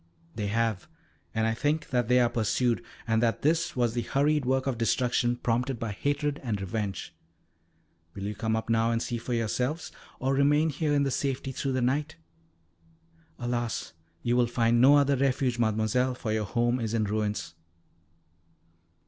[0.33, 0.89] "They have,
[1.31, 4.79] and I think that they are pursued, and that this was the hurried work of
[4.79, 7.13] destruction prompted by hatred and revenge.
[8.15, 11.73] Will you come up now and see for yourselves, or remain here in safety through
[11.73, 12.15] the night?
[13.37, 13.93] Alas!
[14.23, 17.53] you will find no other refuge, Mademoiselle, for your home is in ruins."